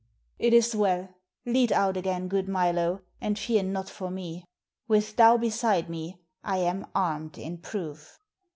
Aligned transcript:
"It 0.39 0.51
is 0.55 0.73
well. 0.75 1.09
Lead 1.45 1.71
out 1.71 1.95
again, 1.95 2.27
good 2.27 2.49
Milo, 2.49 3.01
and 3.21 3.37
fear 3.37 3.61
not 3.61 3.87
for 3.87 4.09
me. 4.09 4.43
With 4.87 5.15
thou 5.15 5.37
beside 5.37 5.91
me 5.91 6.17
I 6.43 6.57
am 6.57 6.87
armed 6.95 7.37
in 7.37 7.59
proof." 7.59 8.17